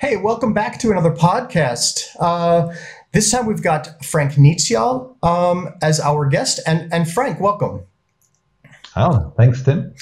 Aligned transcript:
Hey, 0.00 0.16
welcome 0.16 0.52
back 0.52 0.78
to 0.78 0.92
another 0.92 1.10
podcast. 1.10 2.06
Uh, 2.20 2.72
this 3.12 3.32
time 3.32 3.46
we've 3.46 3.64
got 3.64 4.04
Frank 4.04 4.34
Niechial 4.34 5.16
um, 5.24 5.74
as 5.82 5.98
our 5.98 6.26
guest. 6.26 6.60
And, 6.68 6.92
and 6.92 7.10
Frank, 7.10 7.40
welcome. 7.40 7.82
Oh, 8.94 9.34
thanks, 9.36 9.60
Tim. 9.60 9.92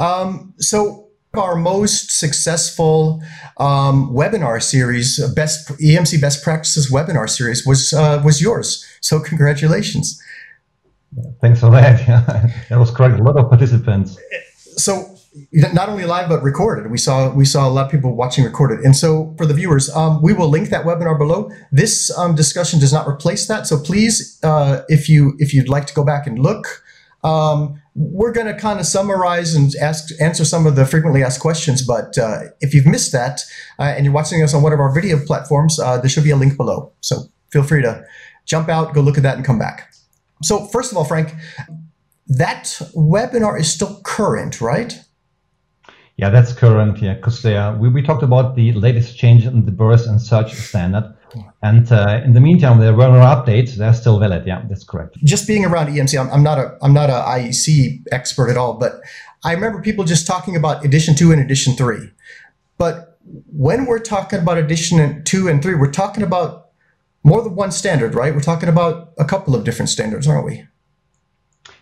Um, 0.00 0.54
so, 0.58 1.06
our 1.34 1.54
most 1.54 2.10
successful 2.10 3.22
um, 3.58 4.10
webinar 4.12 4.60
series, 4.60 5.24
best 5.34 5.68
EMC 5.78 6.20
best 6.20 6.42
practices 6.42 6.90
webinar 6.90 7.30
series, 7.30 7.64
was 7.64 7.92
uh, 7.92 8.20
was 8.24 8.42
yours. 8.42 8.84
So, 9.02 9.20
congratulations. 9.20 10.20
Thanks 11.40 11.60
for 11.60 11.70
that. 11.70 12.04
that 12.70 12.78
was 12.78 12.90
quite 12.90 13.12
A 13.12 13.22
lot 13.22 13.36
of 13.36 13.48
participants. 13.50 14.18
So, 14.76 15.13
not 15.52 15.88
only 15.88 16.04
live 16.04 16.28
but 16.28 16.42
recorded. 16.42 16.90
We 16.90 16.98
saw 16.98 17.32
we 17.32 17.44
saw 17.44 17.68
a 17.68 17.70
lot 17.70 17.86
of 17.86 17.90
people 17.90 18.14
watching 18.14 18.44
recorded. 18.44 18.80
And 18.80 18.94
so 18.94 19.34
for 19.36 19.46
the 19.46 19.54
viewers, 19.54 19.90
um, 19.90 20.22
we 20.22 20.32
will 20.32 20.48
link 20.48 20.68
that 20.70 20.84
webinar 20.84 21.18
below. 21.18 21.50
This 21.72 22.16
um, 22.16 22.34
discussion 22.34 22.78
does 22.78 22.92
not 22.92 23.08
replace 23.08 23.48
that. 23.48 23.66
So 23.66 23.78
please, 23.78 24.38
uh, 24.42 24.82
if 24.88 25.08
you 25.08 25.34
if 25.38 25.52
you'd 25.52 25.68
like 25.68 25.86
to 25.86 25.94
go 25.94 26.04
back 26.04 26.26
and 26.26 26.38
look, 26.38 26.82
um, 27.24 27.80
we're 27.94 28.32
going 28.32 28.46
to 28.46 28.54
kind 28.54 28.78
of 28.78 28.86
summarize 28.86 29.54
and 29.54 29.74
ask 29.76 30.10
answer 30.20 30.44
some 30.44 30.66
of 30.66 30.76
the 30.76 30.86
frequently 30.86 31.24
asked 31.24 31.40
questions. 31.40 31.84
But 31.84 32.16
uh, 32.16 32.44
if 32.60 32.72
you've 32.74 32.86
missed 32.86 33.12
that 33.12 33.42
uh, 33.78 33.94
and 33.96 34.04
you're 34.04 34.14
watching 34.14 34.42
us 34.42 34.54
on 34.54 34.62
one 34.62 34.72
of 34.72 34.78
our 34.78 34.92
video 34.92 35.18
platforms, 35.24 35.80
uh, 35.80 35.98
there 35.98 36.08
should 36.08 36.24
be 36.24 36.30
a 36.30 36.36
link 36.36 36.56
below. 36.56 36.92
So 37.00 37.24
feel 37.50 37.62
free 37.64 37.82
to 37.82 38.04
jump 38.46 38.68
out, 38.68 38.94
go 38.94 39.00
look 39.00 39.16
at 39.16 39.22
that, 39.24 39.36
and 39.36 39.44
come 39.44 39.58
back. 39.58 39.92
So 40.42 40.66
first 40.66 40.92
of 40.92 40.98
all, 40.98 41.04
Frank, 41.04 41.34
that 42.26 42.64
webinar 42.94 43.58
is 43.58 43.72
still 43.72 44.00
current, 44.04 44.60
right? 44.60 45.00
Yeah, 46.16 46.30
that's 46.30 46.52
current. 46.52 46.98
Yeah, 46.98 47.14
because 47.14 47.44
we, 47.80 47.88
we 47.88 48.02
talked 48.02 48.22
about 48.22 48.54
the 48.54 48.72
latest 48.72 49.18
change 49.18 49.46
in 49.46 49.64
the 49.64 49.72
burst 49.72 50.06
and 50.06 50.20
surge 50.20 50.54
standard. 50.54 51.14
And 51.62 51.90
uh, 51.90 52.20
in 52.24 52.34
the 52.34 52.40
meantime, 52.40 52.78
there 52.78 52.94
were 52.94 53.04
updates. 53.04 53.74
They're 53.74 53.94
still 53.94 54.20
valid. 54.20 54.46
Yeah, 54.46 54.62
that's 54.68 54.84
correct. 54.84 55.16
Just 55.24 55.48
being 55.48 55.64
around 55.64 55.88
EMC, 55.88 56.20
I'm, 56.20 56.30
I'm 56.30 56.42
not 56.42 56.58
a 56.58 56.78
I'm 56.80 56.92
not 56.92 57.10
a 57.10 57.14
IEC 57.14 58.04
expert 58.12 58.50
at 58.50 58.56
all, 58.56 58.74
but 58.74 59.00
I 59.44 59.52
remember 59.52 59.82
people 59.82 60.04
just 60.04 60.26
talking 60.26 60.54
about 60.54 60.84
edition 60.84 61.16
two 61.16 61.32
and 61.32 61.40
edition 61.40 61.74
three. 61.74 62.10
But 62.78 63.18
when 63.52 63.86
we're 63.86 63.98
talking 63.98 64.38
about 64.38 64.58
edition 64.58 65.24
two 65.24 65.48
and 65.48 65.62
three, 65.62 65.74
we're 65.74 65.90
talking 65.90 66.22
about 66.22 66.68
more 67.24 67.42
than 67.42 67.56
one 67.56 67.72
standard, 67.72 68.14
right? 68.14 68.34
We're 68.34 68.40
talking 68.40 68.68
about 68.68 69.12
a 69.18 69.24
couple 69.24 69.56
of 69.56 69.64
different 69.64 69.88
standards, 69.88 70.28
aren't 70.28 70.44
we? 70.44 70.66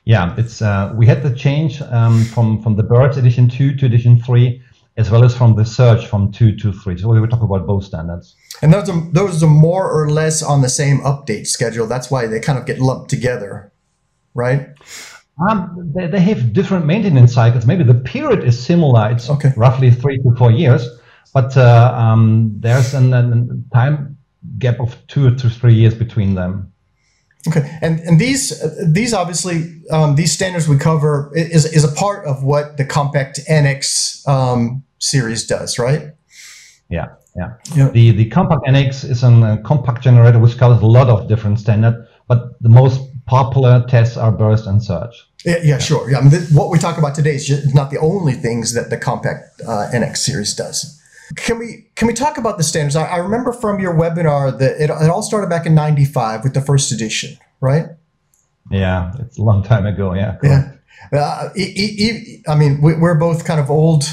Yeah, 0.05 0.34
it's 0.36 0.61
uh, 0.61 0.92
we 0.97 1.06
had 1.06 1.22
the 1.22 1.34
change 1.34 1.81
um, 1.83 2.25
from 2.25 2.61
from 2.62 2.77
the 2.77 2.83
Burst 2.83 3.19
edition 3.19 3.48
two 3.48 3.75
to 3.77 3.86
edition 3.86 4.20
three, 4.20 4.61
as 4.97 5.11
well 5.11 5.25
as 5.25 5.36
from 5.36 5.55
the 5.55 5.64
Surge 5.64 6.06
from 6.06 6.33
two 6.33 6.56
to 6.56 6.72
three. 6.72 6.98
So 6.98 7.09
we 7.09 7.20
were 7.20 7.28
talking 7.28 7.44
about 7.44 7.67
both 7.67 7.84
standards. 7.84 8.34
And 8.62 8.72
those 8.72 8.89
are 8.89 9.00
those 9.12 9.42
are 9.42 9.50
more 9.50 9.89
or 9.91 10.11
less 10.11 10.42
on 10.42 10.61
the 10.62 10.69
same 10.69 10.98
update 11.00 11.47
schedule. 11.47 11.86
That's 11.86 12.11
why 12.11 12.27
they 12.27 12.41
kind 12.41 12.59
of 12.59 12.67
get 12.67 12.81
lumped 12.81 13.11
together, 13.11 13.72
right? 14.34 14.70
Um, 15.48 15.92
they, 15.94 16.09
they 16.09 16.20
have 16.20 16.53
different 16.53 16.84
maintenance 16.84 17.33
cycles. 17.34 17.64
Maybe 17.64 17.84
the 17.84 17.94
period 17.94 18.44
is 18.44 18.62
similar. 18.62 19.11
It's 19.11 19.31
okay. 19.31 19.53
roughly 19.56 19.91
three 19.91 20.19
to 20.19 20.34
four 20.37 20.50
years, 20.50 20.87
but 21.33 21.56
uh, 21.56 21.94
um, 21.97 22.55
there's 22.59 22.92
a 22.92 23.00
time 23.72 24.19
gap 24.59 24.81
of 24.81 24.97
two 25.06 25.34
to 25.34 25.48
three 25.48 25.75
years 25.75 25.94
between 25.94 26.34
them. 26.34 26.72
Okay, 27.48 27.79
and 27.83 27.98
and 28.01 28.21
these 28.21 28.62
these 28.87 29.12
obviously 29.12 29.83
um, 29.91 30.15
these 30.15 30.33
standards 30.33 30.69
we 30.69 30.79
cover 30.79 31.33
is 31.35 31.65
is 31.65 31.84
a 31.84 31.93
part 31.93 32.25
of 32.25 32.45
what 32.45 32.77
the 32.77 32.84
Compact 32.84 33.41
NX 33.49 34.27
um, 34.29 34.84
series 34.99 35.45
does, 35.47 35.79
right? 35.79 36.12
Yeah, 36.89 37.09
yeah. 37.34 37.55
yeah. 37.75 37.91
The 37.91 38.12
the 38.12 38.27
Compact 38.27 38.65
NX 38.67 39.11
is 39.11 39.25
a 39.25 39.29
uh, 39.29 39.57
compact 39.62 40.03
generator 40.03 40.39
which 40.39 40.57
covers 40.57 40.81
a 40.83 40.87
lot 40.87 41.09
of 41.09 41.27
different 41.29 41.59
standards, 41.59 41.97
but 42.28 42.62
the 42.62 42.69
most 42.69 43.00
popular 43.27 43.84
tests 43.89 44.16
are 44.16 44.31
burst 44.31 44.66
and 44.66 44.83
surge. 44.83 45.27
Yeah, 45.45 45.59
yeah, 45.65 45.78
sure. 45.78 46.11
Yeah, 46.11 46.19
I 46.19 46.21
mean, 46.21 46.31
th- 46.31 46.50
what 46.53 46.71
we 46.71 46.78
talk 46.78 46.99
about 46.99 47.15
today 47.15 47.34
is 47.34 47.47
just 47.47 47.75
not 47.75 47.91
the 47.91 47.99
only 47.99 48.34
things 48.34 48.75
that 48.75 48.91
the 48.91 48.97
Compact 48.97 49.61
uh, 49.66 49.91
NX 49.93 50.16
series 50.19 50.55
does. 50.55 51.02
Can 51.37 51.59
we 51.59 51.87
can 51.94 52.09
we 52.09 52.15
talk 52.15 52.38
about 52.38 52.59
the 52.59 52.65
standards? 52.65 52.97
I, 52.97 53.06
I 53.06 53.16
remember 53.19 53.53
from 53.53 53.81
your 53.81 53.94
webinar 53.94 54.59
that 54.59 54.81
it, 54.81 54.91
it 54.91 55.10
all 55.10 55.22
started 55.22 55.48
back 55.48 55.66
in 55.66 55.75
'95 55.75 56.44
with 56.44 56.54
the 56.54 56.60
first 56.60 56.93
edition, 56.93 57.37
right? 57.60 57.87
Yeah, 58.70 59.12
it's 59.19 59.38
a 59.38 59.42
long 59.42 59.62
time 59.62 59.87
ago. 59.87 60.15
Yeah. 60.15 60.37
Cool. 60.41 60.50
Yeah. 60.50 60.72
Uh, 61.12 61.50
I 62.48 62.54
mean, 62.54 62.81
we're 62.81 63.19
both 63.19 63.44
kind 63.44 63.60
of 63.60 63.71
old 63.71 64.04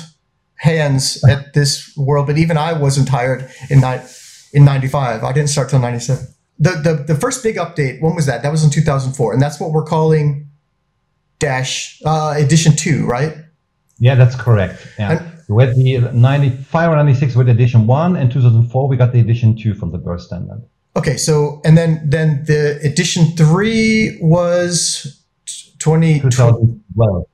hands 0.55 1.23
at 1.23 1.53
this 1.53 1.95
world, 1.95 2.27
but 2.27 2.37
even 2.37 2.57
I 2.57 2.73
wasn't 2.73 3.09
hired 3.09 3.49
in 3.69 3.83
in 4.53 4.65
'95. 4.65 5.23
I 5.23 5.31
didn't 5.31 5.49
start 5.49 5.69
till 5.69 5.79
'97. 5.79 6.27
The, 6.59 6.71
the 6.71 7.13
the 7.13 7.15
first 7.15 7.41
big 7.43 7.55
update. 7.55 8.01
When 8.01 8.15
was 8.15 8.25
that? 8.25 8.43
That 8.43 8.51
was 8.51 8.63
in 8.63 8.69
2004, 8.69 9.33
and 9.33 9.41
that's 9.41 9.59
what 9.59 9.71
we're 9.71 9.85
calling 9.85 10.49
dash 11.39 12.01
uh, 12.05 12.33
edition 12.37 12.75
two, 12.75 13.05
right? 13.05 13.37
Yeah, 13.99 14.15
that's 14.15 14.35
correct. 14.35 14.87
Yeah. 14.97 15.11
And, 15.11 15.28
we 15.49 15.63
had 15.63 15.75
the 15.75 16.11
95 16.13 16.91
or 16.91 16.95
96 16.95 17.35
with 17.35 17.49
edition 17.49 17.87
1 17.87 18.15
and 18.15 18.31
2004 18.31 18.87
we 18.87 18.95
got 18.95 19.11
the 19.11 19.19
edition 19.19 19.57
2 19.57 19.73
from 19.73 19.91
the 19.91 19.97
burst 19.97 20.27
standard. 20.27 20.61
Okay 20.95 21.17
so 21.17 21.61
and 21.65 21.77
then 21.77 22.01
then 22.07 22.43
the 22.45 22.79
edition 22.83 23.25
3 23.35 24.19
was 24.21 25.23
20 25.79 26.19
2012 26.19 27.25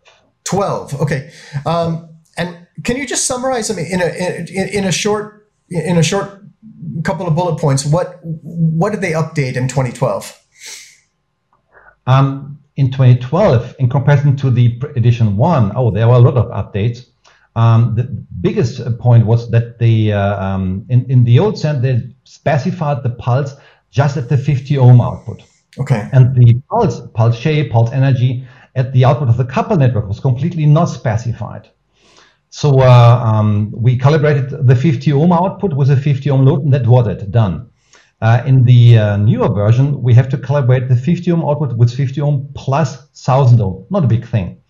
12 0.46 1.02
okay. 1.02 1.32
Um, 1.66 2.10
and 2.38 2.66
can 2.84 2.98
you 2.98 3.06
just 3.06 3.26
summarize 3.26 3.72
i 3.72 3.74
mean 3.74 3.86
in 3.86 4.02
a 4.02 4.08
in, 4.08 4.68
in 4.70 4.84
a 4.86 4.92
short 4.92 5.50
in 5.70 5.98
a 5.98 6.04
short 6.04 6.42
couple 7.04 7.28
of 7.28 7.36
bullet 7.36 7.60
points 7.60 7.86
what 7.86 8.20
what 8.24 8.92
did 8.92 9.02
they 9.02 9.12
update 9.12 9.56
in 9.56 9.68
2012 9.68 10.42
um, 12.08 12.60
in 12.76 12.92
2012 12.92 13.76
in 13.80 13.90
comparison 13.90 14.36
to 14.36 14.50
the 14.52 14.82
edition 14.96 15.38
1 15.38 15.72
oh 15.76 15.92
there 15.92 16.08
were 16.08 16.16
a 16.16 16.20
lot 16.20 16.36
of 16.36 16.48
updates 16.52 17.06
um, 17.56 17.96
the 17.96 18.04
biggest 18.42 18.82
point 19.00 19.26
was 19.26 19.50
that 19.52 19.80
the 19.80 20.14
uh, 20.14 20.44
um, 20.44 20.86
in, 20.90 21.06
in 21.10 21.24
the 21.24 21.40
old 21.40 21.58
set 21.58 21.82
they 21.82 22.02
specified 22.24 23.04
the 23.04 23.12
pulse 23.12 23.56
just 23.92 24.18
at 24.18 24.28
the 24.28 24.38
50 24.38 24.78
ohm 24.78 25.00
output. 25.00 25.42
Okay. 25.80 26.10
And 26.12 26.36
the 26.36 26.62
pulse, 26.70 27.02
pulse 27.14 27.38
shape, 27.38 27.72
pulse 27.72 27.92
energy 27.92 28.46
at 28.76 28.92
the 28.92 29.06
output 29.06 29.30
of 29.30 29.38
the 29.38 29.46
couple 29.46 29.78
network 29.78 30.08
was 30.08 30.20
completely 30.20 30.66
not 30.66 30.86
specified. 30.86 31.70
So 32.50 32.80
uh, 32.80 33.22
um, 33.26 33.72
we 33.76 33.98
calibrated 33.98 34.68
the 34.68 34.76
50 34.76 35.12
ohm 35.14 35.32
output 35.32 35.74
with 35.74 35.90
a 35.90 35.98
50 35.98 36.30
ohm 36.30 36.46
load, 36.46 36.64
and 36.64 36.74
that 36.74 36.88
was 36.88 37.08
it, 37.08 37.32
done. 37.32 37.70
Uh, 38.22 38.42
in 38.46 38.64
the 38.64 38.98
uh, 38.98 39.18
newer 39.18 39.50
version, 39.50 40.02
we 40.02 40.14
have 40.14 40.30
to 40.30 40.38
calibrate 40.38 40.88
the 40.88 40.96
50 40.96 41.32
ohm 41.32 41.44
output 41.44 41.78
with 41.78 41.94
50 41.94 42.22
ohm 42.22 42.50
plus 42.54 42.98
1000 43.14 43.62
ohm, 43.62 43.86
not 43.90 44.04
a 44.04 44.08
big 44.08 44.26
thing. 44.26 44.62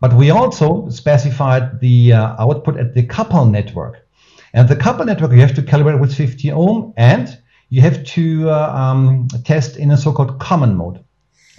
But 0.00 0.12
we 0.14 0.30
also 0.30 0.88
specified 0.90 1.80
the 1.80 2.12
uh, 2.12 2.36
output 2.38 2.76
at 2.78 2.94
the 2.94 3.04
couple 3.04 3.44
network. 3.46 4.06
And 4.52 4.68
the 4.68 4.76
couple 4.76 5.04
network, 5.04 5.32
you 5.32 5.40
have 5.40 5.54
to 5.54 5.62
calibrate 5.62 6.00
with 6.00 6.14
50 6.14 6.52
ohm 6.52 6.94
and 6.96 7.38
you 7.68 7.80
have 7.80 8.04
to 8.04 8.48
uh, 8.50 8.72
um, 8.74 9.28
test 9.44 9.76
in 9.76 9.90
a 9.90 9.96
so-called 9.96 10.38
common 10.38 10.76
mode. 10.76 11.04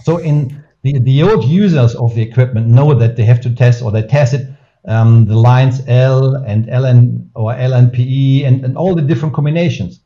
So 0.03 0.17
in 0.17 0.63
the, 0.83 0.99
the 0.99 1.23
old 1.23 1.43
users 1.45 1.95
of 1.95 2.15
the 2.15 2.21
equipment 2.21 2.67
know 2.67 2.93
that 2.93 3.15
they 3.15 3.23
have 3.25 3.41
to 3.41 3.53
test 3.53 3.81
or 3.81 3.91
they 3.91 4.03
tested 4.03 4.55
um, 4.87 5.25
the 5.25 5.35
lines 5.35 5.81
L 5.87 6.35
and 6.35 6.65
LN 6.67 7.29
or 7.35 7.53
LNPE 7.53 8.45
and, 8.45 8.63
and 8.63 8.77
all 8.77 8.95
the 8.95 9.01
different 9.01 9.35
combinations. 9.35 9.99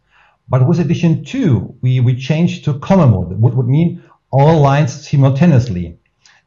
But 0.50 0.68
with 0.68 0.80
edition 0.80 1.24
two, 1.24 1.76
we, 1.82 2.00
we 2.00 2.16
changed 2.16 2.66
to 2.66 2.80
common 2.80 3.12
mode, 3.12 3.40
which 3.40 3.54
would 3.54 3.68
mean 3.68 4.04
all 4.32 4.60
lines 4.60 5.08
simultaneously. 5.08 5.98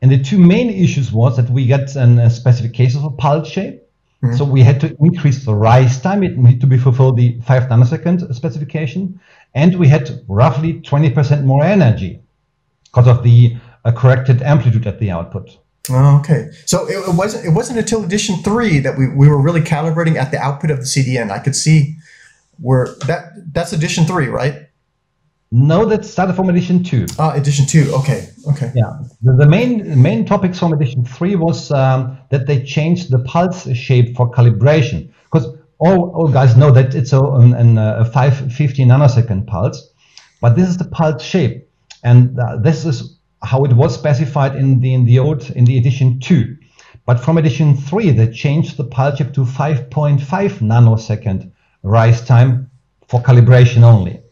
And 0.05 0.13
the 0.13 0.23
two 0.23 0.37
main 0.37 0.69
issues 0.69 1.11
was 1.13 1.39
that 1.39 1.49
we 1.49 1.67
got 1.67 1.97
a 1.97 2.03
uh, 2.03 2.29
specification 2.29 3.01
for 3.01 3.11
pulse 3.11 3.49
shape. 3.49 3.83
Mm-hmm. 4.23 4.37
So 4.37 4.45
we 4.45 4.61
had 4.61 4.79
to 4.83 4.95
increase 5.01 5.47
the 5.47 5.55
rise 5.55 5.99
time. 5.99 6.23
It 6.23 6.37
needed 6.37 6.61
to 6.61 6.67
be 6.67 6.77
fulfilled 6.77 7.17
the 7.17 7.41
five 7.41 7.63
nanosecond 7.71 8.35
specification. 8.35 9.19
And 9.55 9.79
we 9.79 9.89
had 9.89 10.23
roughly 10.29 10.75
20% 10.83 11.45
more 11.45 11.65
energy 11.65 12.21
because 12.85 13.09
of 13.09 13.23
the 13.23 13.57
uh, 13.87 13.93
corrected 13.93 14.43
amplitude 14.43 14.87
at 14.87 14.99
the 14.99 15.11
output. 15.11 15.57
Oh, 15.89 16.19
okay. 16.19 16.51
So 16.67 16.87
it, 16.87 16.99
it, 17.09 17.15
wasn't 17.15 17.47
it 17.47 17.55
wasn't 17.55 17.79
until 17.79 18.05
edition 18.05 18.37
three 18.43 18.81
that 18.81 18.99
we, 18.99 19.09
we 19.09 19.27
were 19.27 19.41
really 19.41 19.63
calibrating 19.63 20.17
at 20.17 20.31
the 20.31 20.39
output 20.39 20.71
of 20.71 20.81
the 20.81 20.85
CDN. 20.85 21.31
I 21.31 21.39
could 21.39 21.57
see 21.57 21.97
where 22.61 22.89
that 23.07 23.33
that's 23.55 23.73
edition 23.73 24.05
three, 24.05 24.27
right? 24.27 24.69
No, 25.57 25.87
that 25.87 26.05
started 26.05 26.35
from 26.35 26.49
edition 26.49 26.83
two. 26.83 27.07
Ah, 27.17 27.33
edition 27.35 27.65
two. 27.65 27.89
Okay, 27.95 28.29
okay. 28.51 28.73
Yeah, 28.75 28.99
the, 29.23 29.35
the 29.35 29.47
main 29.47 30.03
main 30.03 30.25
topics 30.25 30.59
from 30.59 30.73
edition 30.73 31.05
three 31.05 31.37
was 31.37 31.71
um, 31.71 32.19
that 32.31 32.49
they 32.49 32.65
changed 32.65 33.13
the 33.13 33.21
pulse 33.21 33.73
shape 33.73 34.17
for 34.17 34.29
calibration 34.33 35.13
because 35.23 35.47
all, 35.79 36.11
all 36.11 36.27
guys 36.27 36.57
know 36.57 36.73
that 36.73 36.97
it's 36.97 37.13
a, 37.13 37.21
an, 37.21 37.79
a 37.79 38.05
550 38.05 38.85
nanosecond 38.85 39.47
pulse, 39.47 39.93
but 40.41 40.57
this 40.57 40.69
is 40.69 40.77
the 40.77 40.87
pulse 40.87 41.23
shape, 41.23 41.69
and 42.03 42.37
uh, 42.37 42.57
this 42.57 42.85
is 42.85 43.17
how 43.45 43.63
it 43.63 43.75
was 43.75 43.95
specified 43.95 44.57
in 44.57 44.81
the 44.81 44.93
in 44.93 45.05
the 45.05 45.21
old 45.21 45.49
in 45.51 45.67
the 45.67 45.79
edition 45.79 46.19
two. 46.19 46.57
But 47.07 47.21
from 47.21 47.39
edition 47.39 47.77
three, 47.77 48.11
they 48.11 48.33
changed 48.33 48.77
the 48.77 48.85
pulse 48.85 49.19
shape 49.19 49.33
to 49.35 49.43
5.5 49.43 50.19
nanosecond 50.19 51.53
rise 51.85 52.27
time 52.27 52.73
for 53.07 53.21
calibration 53.21 53.85
only. 53.85 54.24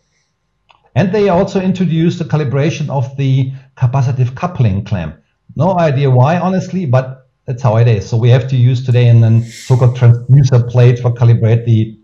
And 0.95 1.13
they 1.13 1.29
also 1.29 1.61
introduced 1.61 2.19
the 2.19 2.25
calibration 2.25 2.91
of 2.91 3.17
the 3.17 3.53
capacitive 3.77 4.35
coupling 4.35 4.85
clamp. 4.85 5.17
No 5.57 5.79
idea 5.79 6.11
why, 6.11 6.39
honestly, 6.39 6.87
but 6.87 7.31
that's 7.47 7.63
how 7.63 7.77
it 7.77 7.89
is. 7.89 8.09
So 8.09 8.17
we 8.17 8.31
have 8.31 8.49
to 8.49 8.57
use 8.57 8.85
today 8.85 9.09
a 9.09 9.43
so-called 9.43 9.97
transducer 9.97 10.69
plate 10.71 10.99
for 10.99 11.13
calibrate 11.13 11.65
the 11.65 11.99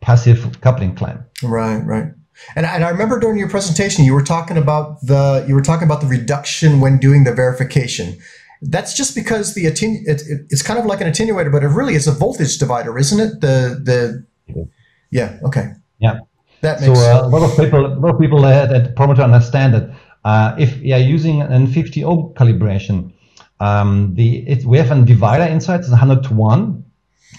passive 0.00 0.60
coupling 0.60 0.94
clamp. 0.94 1.22
Right, 1.42 1.78
right. 1.78 2.12
And, 2.54 2.66
and 2.66 2.84
I 2.84 2.90
remember 2.90 3.18
during 3.18 3.38
your 3.38 3.48
presentation, 3.48 4.04
you 4.04 4.12
were 4.12 4.22
talking 4.22 4.56
about 4.58 5.00
the 5.02 5.44
you 5.48 5.54
were 5.54 5.62
talking 5.62 5.86
about 5.86 6.00
the 6.00 6.06
reduction 6.06 6.80
when 6.80 6.98
doing 6.98 7.24
the 7.24 7.32
verification. 7.32 8.18
That's 8.62 8.94
just 8.94 9.14
because 9.14 9.54
the 9.54 9.64
attenu- 9.64 10.06
it, 10.06 10.22
it, 10.22 10.46
it's 10.50 10.62
kind 10.62 10.78
of 10.78 10.86
like 10.86 11.00
an 11.00 11.10
attenuator, 11.10 11.50
but 11.50 11.62
it 11.62 11.68
really 11.68 11.94
is 11.94 12.06
a 12.06 12.12
voltage 12.12 12.58
divider, 12.58 12.98
isn't 12.98 13.20
it? 13.20 13.40
The 13.40 13.80
the 13.82 14.66
yeah 15.10 15.38
okay 15.44 15.72
yeah 15.98 16.18
that 16.60 16.80
makes 16.80 16.98
so 16.98 17.04
uh, 17.04 17.26
a 17.26 17.28
lot 17.28 17.42
of 17.42 17.56
people 17.56 17.86
a 17.86 17.98
lot 17.98 18.14
of 18.14 18.20
people 18.20 18.44
uh, 18.44 18.66
that 18.66 18.96
probably 18.96 19.22
understand 19.22 19.74
that 19.74 19.90
uh, 20.24 20.54
if 20.58 20.76
you're 20.78 20.98
using 20.98 21.40
an 21.42 21.66
50 21.68 22.04
ohm 22.04 22.34
calibration, 22.34 23.12
um, 23.60 24.14
the 24.14 24.38
it, 24.48 24.64
we 24.64 24.76
have 24.78 24.90
a 24.90 25.00
divider 25.04 25.44
inside, 25.44 25.80
it's 25.80 25.88
100 25.88 26.24
to 26.24 26.34
1. 26.34 26.84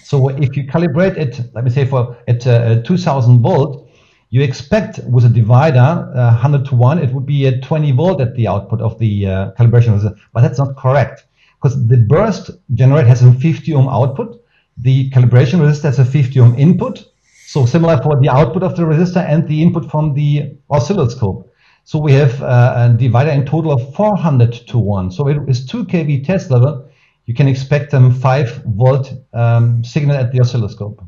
So 0.04 0.30
if 0.30 0.56
you 0.56 0.64
calibrate 0.64 1.18
it, 1.18 1.42
let 1.54 1.66
me 1.66 1.70
say 1.70 1.86
for 1.86 2.18
at 2.28 2.48
uh, 2.48 2.82
2000 2.84 3.42
volt, 3.42 3.90
you 4.30 4.42
expect 4.42 5.00
with 5.04 5.26
a 5.26 5.30
divider 5.30 5.80
uh, 6.16 6.32
100 6.32 6.66
to 6.68 6.76
1, 6.76 7.00
it 7.00 7.14
would 7.14 7.26
be 7.26 7.46
a 7.46 7.60
20 7.60 7.92
volt 7.92 8.22
at 8.22 8.36
the 8.36 8.48
output 8.48 8.80
of 8.80 8.98
the 9.00 9.28
uh, 9.28 9.52
calibration 9.60 9.98
resistor. 9.98 10.18
but 10.34 10.42
that's 10.42 10.58
not 10.58 10.78
correct 10.78 11.26
because 11.62 11.88
the 11.88 11.98
burst 11.98 12.52
generator 12.74 13.08
has 13.08 13.24
a 13.24 13.34
50 13.34 13.74
ohm 13.74 13.88
output, 13.88 14.42
the 14.78 15.10
calibration 15.10 15.60
resistor 15.60 15.84
has 15.84 16.00
a 16.00 16.06
50 16.06 16.40
ohm 16.40 16.56
input. 16.58 17.06
So 17.48 17.66
similar 17.66 17.98
for 18.04 18.20
the 18.20 18.28
output 18.28 18.62
of 18.62 18.76
the 18.76 18.84
resistor 18.84 19.26
and 19.26 19.48
the 19.48 19.64
input 19.64 19.90
from 19.90 20.16
the 20.16 20.54
oscilloscope. 20.70 21.50
So 21.86 21.98
we 21.98 22.12
have 22.12 22.44
uh, 22.44 22.90
a 22.94 22.98
divider 22.98 23.32
in 23.32 23.46
total 23.46 23.72
of 23.72 23.96
400 23.96 24.52
to 24.68 24.78
1. 24.78 25.12
So 25.12 25.30
it 25.30 25.38
is 25.48 25.66
2 25.66 25.86
kV 25.86 26.26
test 26.26 26.52
level. 26.52 26.90
You 27.26 27.34
can 27.34 27.48
expect 27.48 27.94
a 27.94 28.12
5 28.12 28.64
volt 28.66 29.14
um, 29.34 29.82
signal 29.86 30.18
at 30.18 30.34
the 30.34 30.42
oscilloscope. 30.42 31.02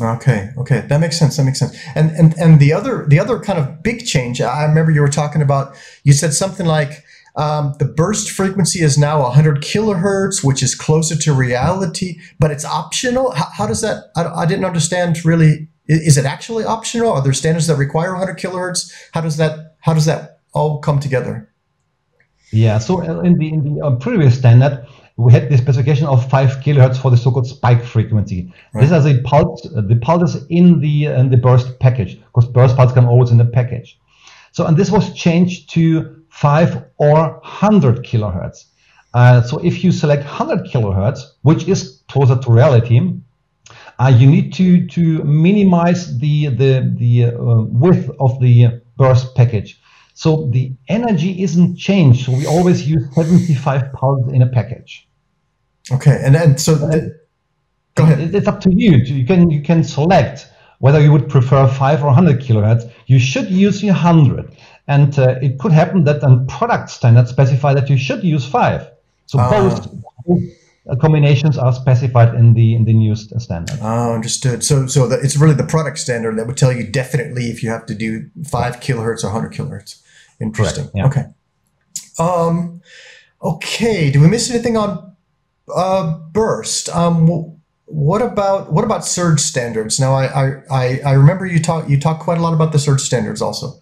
Okay, 0.00 0.50
okay, 0.58 0.82
that 0.82 1.00
makes 1.00 1.18
sense. 1.18 1.36
That 1.36 1.42
makes 1.42 1.58
sense. 1.58 1.76
And 1.96 2.12
and 2.12 2.38
and 2.38 2.60
the 2.60 2.72
other 2.72 3.04
the 3.08 3.18
other 3.18 3.40
kind 3.40 3.58
of 3.58 3.82
big 3.82 4.06
change. 4.06 4.40
I 4.40 4.62
remember 4.62 4.92
you 4.92 5.00
were 5.00 5.08
talking 5.08 5.42
about. 5.42 5.74
You 6.04 6.12
said 6.12 6.32
something 6.32 6.66
like 6.66 7.02
um, 7.34 7.74
the 7.80 7.84
burst 7.84 8.30
frequency 8.30 8.80
is 8.80 8.96
now 8.96 9.22
100 9.22 9.62
kilohertz, 9.62 10.44
which 10.44 10.62
is 10.62 10.76
closer 10.76 11.16
to 11.16 11.32
reality, 11.32 12.20
but 12.38 12.52
it's 12.52 12.64
optional. 12.64 13.32
How, 13.32 13.46
how 13.46 13.66
does 13.66 13.80
that? 13.80 14.12
I, 14.16 14.26
I, 14.26 14.46
didn't 14.46 14.64
understand 14.64 15.24
really. 15.24 15.66
Is 15.90 16.16
it 16.16 16.24
actually 16.24 16.64
optional? 16.64 17.10
Are 17.12 17.22
there 17.22 17.32
standards 17.32 17.66
that 17.66 17.76
require 17.76 18.12
100 18.12 18.38
kilohertz? 18.38 18.92
How 19.12 19.20
does 19.20 19.36
that 19.38 19.76
how 19.80 19.92
does 19.92 20.04
that 20.06 20.40
all 20.52 20.78
come 20.78 21.00
together? 21.00 21.50
Yeah, 22.52 22.78
so 22.78 23.00
in 23.00 23.38
the 23.38 23.48
in 23.48 23.74
the 23.74 23.84
uh, 23.84 23.96
previous 23.96 24.38
standard, 24.38 24.86
we 25.16 25.32
had 25.32 25.50
the 25.50 25.58
specification 25.58 26.06
of 26.06 26.28
five 26.30 26.50
kilohertz 26.62 26.96
for 26.96 27.10
the 27.10 27.16
so-called 27.16 27.46
spike 27.46 27.84
frequency. 27.84 28.52
Right. 28.72 28.82
This 28.82 28.92
is 28.92 29.06
a 29.06 29.20
pulse, 29.22 29.66
uh, 29.66 29.80
the 29.80 29.96
pulses 29.96 30.46
in 30.48 30.80
the 30.80 31.08
uh, 31.08 31.20
in 31.20 31.30
the 31.30 31.36
burst 31.36 31.78
package, 31.80 32.20
because 32.20 32.46
burst 32.48 32.76
pulses 32.76 32.94
come 32.94 33.08
always 33.08 33.30
in 33.30 33.38
the 33.38 33.44
package. 33.44 33.98
So, 34.52 34.66
and 34.66 34.76
this 34.76 34.90
was 34.90 35.12
changed 35.14 35.70
to 35.70 36.22
five 36.28 36.84
or 36.98 37.40
hundred 37.44 38.04
kilohertz. 38.04 38.64
Uh, 39.12 39.42
so, 39.42 39.58
if 39.58 39.82
you 39.84 39.90
select 39.92 40.24
hundred 40.24 40.66
kilohertz, 40.66 41.20
which 41.42 41.68
is 41.68 42.02
closer 42.08 42.36
to 42.36 42.52
reality, 42.52 43.00
you 44.08 44.26
need 44.26 44.52
to 44.54 44.86
to 44.86 45.22
minimize 45.24 46.18
the 46.18 46.46
the 46.46 46.94
the 46.96 47.26
uh, 47.26 47.62
width 47.68 48.10
of 48.18 48.40
the 48.40 48.80
burst 48.96 49.34
package. 49.34 49.80
So 50.14 50.48
the 50.50 50.72
energy 50.88 51.42
isn't 51.42 51.76
changed. 51.76 52.26
So 52.26 52.32
we 52.32 52.46
always 52.46 52.86
use 52.86 53.02
75 53.14 53.92
pulses 53.92 54.32
in 54.32 54.42
a 54.42 54.46
package. 54.46 55.08
Okay, 55.92 56.20
and 56.22 56.34
then 56.34 56.58
so 56.58 56.74
the, 56.74 57.18
go 57.94 58.04
ahead. 58.04 58.34
It's 58.34 58.46
up 58.46 58.60
to 58.62 58.70
you. 58.74 58.96
You 58.98 59.26
can 59.26 59.50
you 59.50 59.62
can 59.62 59.82
select 59.82 60.48
whether 60.78 61.00
you 61.00 61.12
would 61.12 61.28
prefer 61.28 61.66
five 61.66 62.02
or 62.02 62.06
100 62.06 62.40
kilohertz. 62.40 62.90
You 63.06 63.18
should 63.18 63.50
use 63.50 63.82
100, 63.82 64.56
and 64.88 65.18
uh, 65.18 65.36
it 65.42 65.58
could 65.58 65.72
happen 65.72 66.04
that 66.04 66.22
a 66.22 66.44
product 66.48 66.90
standard 66.90 67.28
specify 67.28 67.74
that 67.74 67.90
you 67.90 67.98
should 67.98 68.24
use 68.24 68.46
five. 68.46 68.90
So 69.26 69.38
uh, 69.38 69.50
both 69.50 69.88
combinations 70.96 71.58
are 71.58 71.72
specified 71.72 72.34
in 72.34 72.54
the 72.54 72.74
in 72.74 72.84
the 72.84 72.92
new 72.92 73.14
standard. 73.14 73.78
Oh, 73.80 74.14
understood. 74.14 74.64
So 74.64 74.86
so 74.86 75.06
the, 75.06 75.20
it's 75.20 75.36
really 75.36 75.54
the 75.54 75.66
product 75.66 75.98
standard 75.98 76.36
that 76.38 76.46
would 76.46 76.56
tell 76.56 76.72
you 76.72 76.86
definitely 76.86 77.44
if 77.44 77.62
you 77.62 77.70
have 77.70 77.86
to 77.86 77.94
do 77.94 78.28
five 78.48 78.80
kilohertz 78.80 79.24
or 79.24 79.30
hundred 79.30 79.52
kilohertz. 79.52 80.00
Interesting. 80.40 80.90
yeah. 80.94 81.06
Okay. 81.06 81.24
Um, 82.18 82.80
okay. 83.42 84.10
Do 84.10 84.20
we 84.20 84.28
miss 84.28 84.50
anything 84.50 84.76
on 84.76 85.14
uh, 85.74 86.18
burst? 86.32 86.88
Um, 86.88 87.58
what 87.86 88.22
about 88.22 88.72
what 88.72 88.84
about 88.84 89.04
surge 89.04 89.40
standards? 89.40 90.00
Now, 90.00 90.14
I 90.14 90.62
I, 90.70 91.00
I 91.04 91.12
remember 91.12 91.46
you 91.46 91.60
talk 91.60 91.88
you 91.88 92.00
talk 92.00 92.20
quite 92.20 92.38
a 92.38 92.40
lot 92.40 92.54
about 92.54 92.72
the 92.72 92.78
surge 92.78 93.00
standards 93.00 93.42
also. 93.42 93.80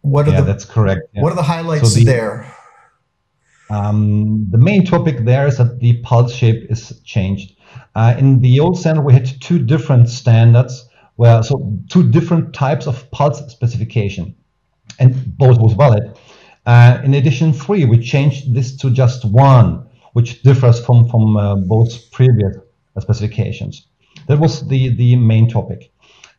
What 0.00 0.28
are 0.28 0.32
yeah, 0.32 0.40
the, 0.40 0.46
that's 0.46 0.64
correct. 0.64 1.00
Yeah. 1.14 1.22
What 1.22 1.32
are 1.32 1.36
the 1.36 1.42
highlights 1.42 1.92
so 1.92 1.98
the, 1.98 2.04
there? 2.04 2.53
Um, 3.74 4.46
the 4.50 4.58
main 4.58 4.84
topic 4.84 5.24
there 5.24 5.46
is 5.48 5.58
that 5.58 5.80
the 5.80 5.94
pulse 6.02 6.32
shape 6.32 6.70
is 6.70 7.00
changed. 7.04 7.56
Uh, 7.96 8.14
in 8.18 8.40
the 8.40 8.60
old 8.60 8.78
standard, 8.78 9.02
we 9.02 9.12
had 9.12 9.26
two 9.40 9.58
different 9.58 10.08
standards, 10.08 10.88
where 11.16 11.42
so 11.42 11.54
two 11.88 12.08
different 12.08 12.54
types 12.54 12.86
of 12.86 13.10
pulse 13.10 13.40
specification, 13.48 14.36
and 15.00 15.36
both 15.36 15.58
was 15.58 15.72
valid. 15.72 16.16
Uh, 16.66 17.00
in 17.04 17.14
edition 17.14 17.52
three, 17.52 17.84
we 17.84 17.98
changed 17.98 18.54
this 18.54 18.76
to 18.76 18.90
just 18.90 19.24
one, 19.24 19.86
which 20.12 20.42
differs 20.42 20.84
from 20.84 21.08
from 21.08 21.36
uh, 21.36 21.56
both 21.56 22.10
previous 22.12 22.56
specifications. 23.00 23.88
That 24.28 24.38
was 24.38 24.66
the 24.68 24.94
the 24.94 25.16
main 25.16 25.48
topic. 25.48 25.90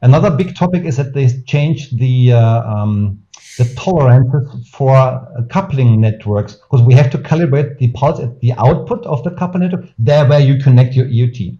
Another 0.01 0.29
big 0.29 0.55
topic 0.55 0.83
is 0.85 0.97
that 0.97 1.13
they 1.13 1.27
changed 1.43 1.99
the 1.99 2.33
uh, 2.33 2.61
um, 2.63 3.24
the 3.57 3.65
tolerances 3.75 4.69
for 4.69 4.95
uh, 4.95 5.19
coupling 5.49 6.01
networks 6.01 6.55
because 6.55 6.81
we 6.81 6.93
have 6.93 7.09
to 7.11 7.17
calibrate 7.17 7.77
the 7.77 7.91
pulse 7.91 8.19
at 8.19 8.39
the 8.41 8.53
output 8.53 9.05
of 9.05 9.23
the 9.23 9.31
couple 9.31 9.59
network, 9.59 9.85
there 9.97 10.27
where 10.27 10.39
you 10.39 10.61
connect 10.61 10.95
your 10.95 11.05
EOT. 11.05 11.57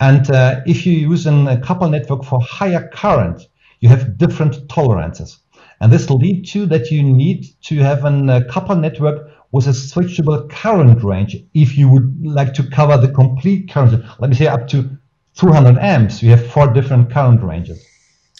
And 0.00 0.30
uh, 0.30 0.62
if 0.66 0.86
you 0.86 0.92
use 0.92 1.26
an, 1.26 1.46
a 1.46 1.60
couple 1.60 1.88
network 1.88 2.24
for 2.24 2.40
higher 2.40 2.88
current, 2.92 3.42
you 3.80 3.88
have 3.88 4.18
different 4.18 4.68
tolerances. 4.68 5.38
And 5.80 5.92
this 5.92 6.10
leads 6.10 6.52
to 6.52 6.66
that 6.66 6.90
you 6.90 7.02
need 7.02 7.46
to 7.62 7.76
have 7.78 8.04
a 8.04 8.08
uh, 8.08 8.52
couple 8.52 8.76
network 8.76 9.30
with 9.52 9.66
a 9.66 9.70
switchable 9.70 10.48
current 10.50 11.02
range 11.02 11.36
if 11.54 11.76
you 11.76 11.88
would 11.88 12.24
like 12.24 12.54
to 12.54 12.62
cover 12.62 12.96
the 12.96 13.12
complete 13.12 13.70
current. 13.70 14.04
Let 14.18 14.30
me 14.30 14.36
say 14.36 14.46
up 14.46 14.68
to 14.68 14.98
200 15.34 15.78
amps, 15.78 16.22
you 16.22 16.30
have 16.30 16.46
four 16.50 16.72
different 16.72 17.10
current 17.10 17.42
ranges. 17.42 17.84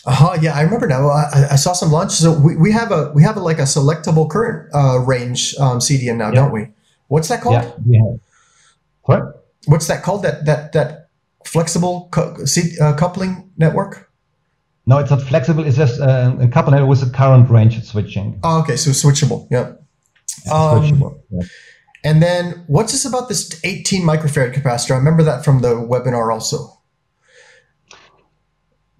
Uh-huh, 0.06 0.38
yeah, 0.40 0.54
I 0.54 0.62
remember 0.62 0.86
now. 0.86 1.08
I, 1.08 1.48
I, 1.52 1.56
saw 1.56 1.74
some 1.74 1.90
launches. 1.92 2.20
So 2.20 2.32
we, 2.32 2.56
we 2.56 2.72
have 2.72 2.90
a 2.90 3.12
we 3.14 3.22
have 3.22 3.36
a, 3.36 3.40
like 3.40 3.58
a 3.58 3.68
selectable 3.68 4.30
current 4.30 4.70
uh, 4.74 4.98
range 5.00 5.54
um, 5.58 5.78
CDN 5.78 6.16
now, 6.16 6.28
yeah. 6.28 6.34
don't 6.36 6.52
we? 6.52 6.68
What's 7.08 7.28
that 7.28 7.42
called? 7.42 7.54
Yeah, 7.54 7.72
yeah. 7.86 8.16
What? 9.02 9.46
What's 9.66 9.88
that 9.88 10.02
called? 10.02 10.22
That 10.22 10.46
that 10.46 10.72
that 10.72 11.10
flexible 11.44 12.08
cu- 12.12 12.46
C, 12.46 12.78
uh, 12.80 12.94
coupling 12.94 13.50
network? 13.58 14.10
No, 14.86 14.98
it's 14.98 15.10
not 15.10 15.20
flexible. 15.20 15.64
It's 15.66 15.76
just 15.76 16.00
uh, 16.00 16.34
a 16.40 16.48
couple 16.48 16.72
network 16.72 16.88
with 16.88 17.02
a 17.02 17.10
current 17.10 17.50
range 17.50 17.82
switching. 17.84 18.40
Oh, 18.42 18.60
okay, 18.60 18.76
so 18.76 18.90
switchable. 18.92 19.46
Yeah. 19.50 19.72
yeah 20.46 20.52
um, 20.52 20.82
switchable. 20.82 21.20
Yeah. 21.30 21.42
And 22.02 22.22
then 22.22 22.64
what's 22.66 22.92
this 22.92 23.04
about 23.04 23.28
this 23.28 23.60
18 23.62 24.02
microfarad 24.02 24.54
capacitor? 24.54 24.92
I 24.92 24.96
remember 24.96 25.22
that 25.24 25.44
from 25.44 25.60
the 25.60 25.74
webinar 25.74 26.32
also. 26.32 26.79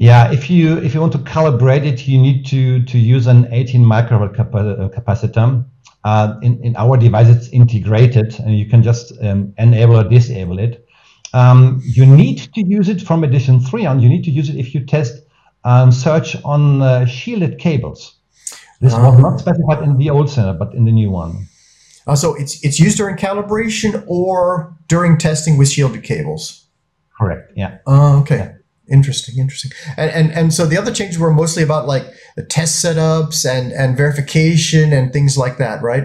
Yeah, 0.01 0.33
if 0.33 0.49
you 0.49 0.79
if 0.79 0.95
you 0.95 1.01
want 1.03 1.13
to 1.13 1.19
calibrate 1.19 1.85
it, 1.85 2.09
you 2.09 2.19
need 2.19 2.47
to 2.47 2.83
to 2.85 2.99
use 2.99 3.27
an 3.27 3.47
18 3.53 3.85
microfarad 3.85 4.41
uh, 4.41 4.89
capacitor. 4.89 5.63
Uh, 6.05 6.37
in 6.41 6.59
in 6.65 6.75
our 6.77 6.97
device, 6.97 7.29
it's 7.29 7.49
integrated, 7.49 8.35
and 8.41 8.59
you 8.59 8.65
can 8.65 8.83
just 8.83 9.13
um, 9.23 9.53
enable 9.59 9.97
or 9.97 10.05
disable 10.05 10.59
it. 10.59 10.87
Um, 11.35 11.83
you 11.85 12.07
need 12.07 12.39
to 12.55 12.67
use 12.67 12.89
it 12.89 13.03
from 13.03 13.25
edition 13.25 13.61
three 13.61 13.85
on. 13.85 14.01
You 14.01 14.09
need 14.09 14.25
to 14.25 14.31
use 14.31 14.49
it 14.49 14.57
if 14.57 14.75
you 14.75 14.87
test 14.87 15.23
um, 15.65 15.93
surge 15.93 16.35
on 16.47 16.81
uh, 16.81 17.05
shielded 17.05 17.59
cables. 17.59 18.17
This 18.81 18.95
was 18.95 19.21
not 19.21 19.39
specified 19.39 19.83
in 19.83 19.99
the 19.99 20.09
old 20.09 20.31
center, 20.31 20.55
but 20.55 20.73
in 20.73 20.87
the 20.87 20.93
new 20.93 21.11
one. 21.11 21.47
Uh, 22.07 22.17
so 22.17 22.35
it's 22.37 22.65
it's 22.65 22.81
used 22.81 22.97
during 22.97 23.17
calibration 23.17 24.03
or 24.07 24.75
during 24.89 25.19
testing 25.19 25.59
with 25.59 25.69
shielded 25.69 26.05
cables. 26.05 26.67
Correct. 27.19 27.53
Yeah. 27.55 27.77
Uh, 27.87 28.19
okay. 28.21 28.37
Yeah. 28.37 28.53
Interesting, 28.91 29.39
interesting. 29.39 29.71
And, 29.97 30.11
and 30.11 30.33
and 30.33 30.55
so 30.55 30.67
the 30.67 30.77
other 30.77 30.93
changes 30.93 31.19
were 31.19 31.33
mostly 31.33 31.63
about 31.63 31.87
like 31.87 32.05
the 32.37 32.45
test 32.45 32.85
setups 32.85 33.49
and 33.49 33.73
and 33.73 33.97
verification 33.97 34.93
and 34.93 35.13
things 35.13 35.39
like 35.39 35.59
that, 35.59 35.83
right? 35.83 36.05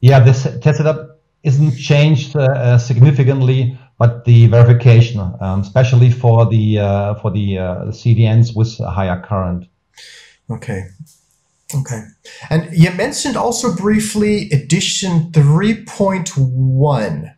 Yeah, 0.00 0.20
this 0.20 0.42
test 0.60 0.78
setup 0.78 1.20
isn't 1.42 1.76
changed 1.76 2.36
uh, 2.36 2.42
uh, 2.42 2.78
significantly 2.78 3.78
but 3.98 4.24
the 4.24 4.46
verification, 4.48 5.20
um, 5.40 5.60
especially 5.60 6.10
for 6.10 6.46
the 6.46 6.78
uh, 6.78 7.14
for 7.16 7.30
the 7.30 7.58
uh, 7.58 7.84
CDNs 7.86 8.54
with 8.54 8.78
a 8.80 8.90
higher 8.90 9.20
current. 9.22 9.66
Okay. 10.50 10.84
Okay. 11.74 12.02
And 12.48 12.68
you 12.72 12.92
mentioned 12.92 13.36
also 13.36 13.74
briefly 13.74 14.48
edition 14.52 15.32
3.1, 15.32 17.34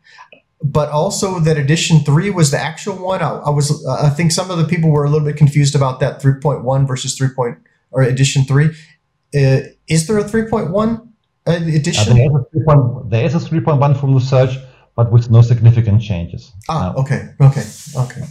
but 0.62 0.88
also 0.88 1.38
that 1.40 1.56
edition 1.56 2.00
3 2.00 2.30
was 2.30 2.50
the 2.50 2.58
actual 2.58 2.96
one. 2.96 3.22
I, 3.22 3.30
I 3.30 3.50
was 3.50 3.86
I 3.86 4.10
think 4.10 4.32
some 4.32 4.50
of 4.50 4.58
the 4.58 4.64
people 4.64 4.90
were 4.90 5.04
a 5.04 5.10
little 5.10 5.26
bit 5.26 5.36
confused 5.36 5.74
about 5.74 6.00
that 6.00 6.20
3.1 6.20 6.86
versus 6.86 7.16
3. 7.16 7.28
Point, 7.34 7.58
or 7.90 8.02
edition 8.02 8.44
3. 8.44 8.66
Uh, 8.66 9.60
is 9.88 10.06
there 10.06 10.18
a 10.18 10.24
3.1 10.24 11.08
edition? 11.46 12.12
Uh, 12.12 13.02
there 13.08 13.24
is 13.24 13.34
a 13.34 13.38
3.1 13.38 14.00
from 14.00 14.14
the 14.14 14.20
surge, 14.20 14.58
but 14.96 15.12
with 15.12 15.30
no 15.30 15.42
significant 15.42 16.02
changes. 16.02 16.52
Ah, 16.68 16.94
okay. 16.94 17.28
Okay. 17.40 17.64
Okay. 17.96 18.22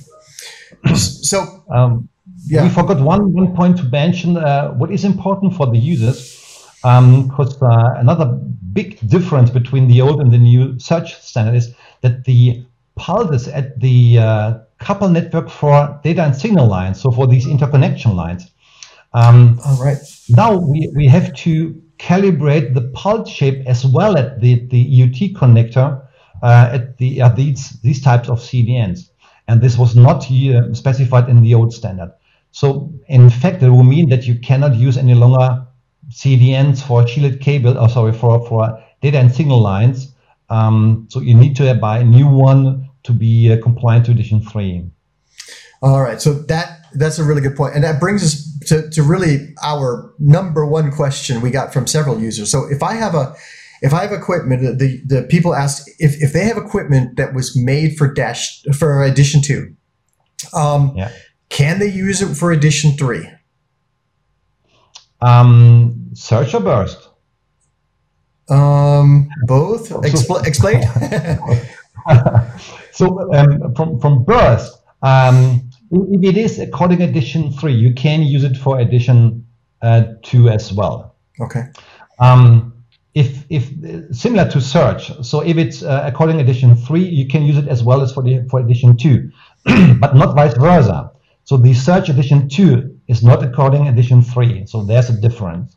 So 0.95 1.63
um, 1.69 2.09
yeah. 2.45 2.63
we 2.63 2.69
forgot 2.69 2.99
one, 3.01 3.33
one 3.33 3.55
point 3.55 3.77
to 3.77 3.83
mention 3.83 4.37
uh, 4.37 4.71
what 4.73 4.91
is 4.91 5.05
important 5.05 5.55
for 5.55 5.65
the 5.67 5.77
users 5.77 6.37
because 6.81 7.61
um, 7.61 7.69
uh, 7.71 7.93
another 7.97 8.25
big 8.73 8.99
difference 9.09 9.49
between 9.49 9.87
the 9.87 10.01
old 10.01 10.21
and 10.21 10.31
the 10.31 10.37
new 10.37 10.77
surge 10.79 11.15
standard 11.15 11.55
is 11.55 11.73
that 12.01 12.25
the 12.25 12.65
pulses 12.95 13.47
at 13.47 13.79
the 13.79 14.19
uh, 14.19 14.59
couple 14.79 15.09
network 15.09 15.49
for 15.49 15.99
data 16.03 16.23
and 16.23 16.35
signal 16.35 16.67
lines, 16.67 17.01
so 17.01 17.11
for 17.11 17.27
these 17.27 17.47
interconnection 17.47 18.15
lines. 18.15 18.51
Um, 19.13 19.59
All 19.65 19.83
right. 19.83 19.97
Now 20.29 20.55
we, 20.55 20.91
we 20.95 21.07
have 21.07 21.33
to 21.35 21.81
calibrate 21.97 22.73
the 22.73 22.81
pulse 22.93 23.29
shape 23.29 23.65
as 23.65 23.85
well 23.85 24.17
at 24.17 24.39
the, 24.41 24.65
the 24.67 24.85
EUT 24.99 25.33
connector 25.33 26.05
uh, 26.43 26.69
at 26.71 26.97
the 26.97 27.21
at 27.21 27.35
these 27.35 27.79
these 27.81 28.01
types 28.01 28.29
of 28.29 28.39
CDNs, 28.39 29.09
and 29.47 29.61
this 29.61 29.77
was 29.77 29.95
not 29.95 30.29
uh, 30.31 30.73
specified 30.73 31.29
in 31.29 31.41
the 31.41 31.53
old 31.53 31.73
standard. 31.73 32.13
So 32.51 32.93
in 33.07 33.29
fact, 33.29 33.63
it 33.63 33.69
will 33.69 33.83
mean 33.83 34.09
that 34.09 34.25
you 34.25 34.39
cannot 34.39 34.75
use 34.75 34.97
any 34.97 35.13
longer 35.13 35.65
CDNs 36.09 36.81
for 36.81 37.07
shielded 37.07 37.41
cable, 37.41 37.77
or 37.77 37.85
oh, 37.85 37.87
sorry, 37.87 38.13
for, 38.13 38.45
for 38.47 38.81
data 39.01 39.17
and 39.19 39.33
signal 39.33 39.59
lines. 39.59 40.13
Um, 40.49 41.07
so 41.09 41.19
you 41.19 41.33
need 41.33 41.55
to 41.57 41.73
buy 41.75 41.99
a 41.99 42.03
new 42.03 42.27
one 42.27 42.89
to 43.03 43.13
be 43.13 43.51
uh, 43.51 43.61
compliant 43.61 44.05
to 44.05 44.11
edition 44.11 44.41
three. 44.41 44.89
All 45.81 46.01
right, 46.01 46.21
so 46.21 46.33
that 46.33 46.79
that's 46.93 47.19
a 47.19 47.23
really 47.23 47.41
good 47.41 47.55
point, 47.55 47.75
and 47.75 47.83
that 47.83 47.99
brings 47.99 48.23
us 48.23 48.59
to, 48.67 48.89
to 48.89 49.03
really 49.03 49.53
our 49.63 50.13
number 50.17 50.65
one 50.65 50.91
question 50.91 51.41
we 51.41 51.51
got 51.51 51.73
from 51.73 51.85
several 51.85 52.19
users. 52.19 52.49
So 52.49 52.65
if 52.71 52.81
I 52.81 52.93
have 52.93 53.13
a 53.13 53.35
if 53.81 53.93
I 53.93 54.01
have 54.01 54.11
equipment, 54.11 54.79
the 54.79 55.01
the 55.05 55.23
people 55.23 55.53
asked 55.53 55.89
if, 55.99 56.21
if 56.21 56.33
they 56.33 56.45
have 56.45 56.57
equipment 56.57 57.17
that 57.17 57.33
was 57.33 57.55
made 57.55 57.97
for 57.97 58.11
dash 58.11 58.63
for 58.73 59.03
edition 59.03 59.41
two, 59.41 59.75
um, 60.53 60.93
yeah. 60.95 61.11
Can 61.49 61.79
they 61.79 61.87
use 61.87 62.21
it 62.21 62.35
for 62.35 62.51
edition 62.51 62.97
three? 62.97 63.25
Um, 65.21 66.09
surge 66.13 66.53
or 66.53 66.59
burst? 66.59 67.06
Um, 68.49 69.29
both. 69.45 69.89
Expl- 69.89 70.45
explain. 70.45 70.83
so 72.91 73.33
um, 73.33 73.73
from 73.75 73.99
from 73.99 74.23
burst, 74.23 74.81
um, 75.01 75.69
if 75.91 76.23
it 76.23 76.37
is 76.37 76.59
according 76.59 77.01
edition 77.01 77.51
three, 77.51 77.73
you 77.73 77.93
can 77.93 78.23
use 78.23 78.43
it 78.43 78.57
for 78.57 78.79
edition 78.79 79.45
uh, 79.81 80.03
two 80.23 80.49
as 80.49 80.73
well. 80.73 81.15
Okay. 81.39 81.63
Um, 82.19 82.73
if 83.13 83.45
if 83.49 83.69
similar 84.15 84.49
to 84.51 84.61
surge, 84.61 85.11
so 85.25 85.41
if 85.41 85.57
it's 85.57 85.83
uh, 85.83 86.03
according 86.05 86.39
edition 86.39 86.75
three, 86.75 87.03
you 87.03 87.27
can 87.27 87.43
use 87.43 87.57
it 87.57 87.67
as 87.67 87.83
well 87.83 88.01
as 88.01 88.13
for 88.13 88.21
the 88.21 88.45
for 88.49 88.59
edition 88.59 88.97
two, 88.97 89.31
but 89.99 90.15
not 90.15 90.35
vice 90.35 90.55
versa. 90.55 91.11
So 91.43 91.57
the 91.57 91.73
surge 91.73 92.09
edition 92.09 92.49
two 92.49 92.99
is 93.07 93.23
not 93.23 93.41
according 93.41 93.87
edition 93.87 94.21
three. 94.21 94.65
So 94.65 94.83
there's 94.83 95.09
a 95.09 95.19
difference. 95.19 95.76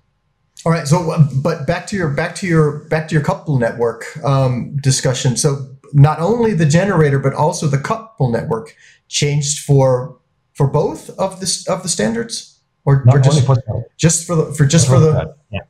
All 0.64 0.72
right. 0.72 0.86
So, 0.86 1.26
but 1.42 1.66
back 1.66 1.86
to 1.88 1.96
your 1.96 2.10
back 2.10 2.34
to 2.36 2.46
your 2.46 2.80
back 2.88 3.08
to 3.08 3.14
your 3.14 3.24
couple 3.24 3.58
network 3.58 4.04
um, 4.24 4.76
discussion. 4.76 5.36
So 5.36 5.66
not 5.92 6.20
only 6.20 6.52
the 6.52 6.66
generator, 6.66 7.18
but 7.18 7.32
also 7.32 7.66
the 7.66 7.78
couple 7.78 8.30
network 8.30 8.76
changed 9.08 9.64
for 9.64 10.18
for 10.54 10.66
both 10.66 11.10
of 11.18 11.40
this 11.40 11.66
of 11.68 11.82
the 11.82 11.88
standards, 11.88 12.60
or, 12.84 13.04
or 13.10 13.18
just 13.18 13.46
for 13.46 13.56
just 13.96 14.26
for 14.26 14.36
the 14.36 14.52
for 14.52 14.66
just 14.66 14.86
for 14.86 15.00
the. 15.00 15.34
Yeah. 15.50 15.60